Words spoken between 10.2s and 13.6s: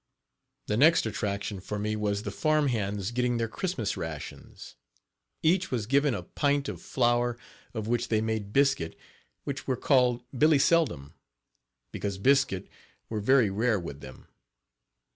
"Billy Seldom," because biscuit were very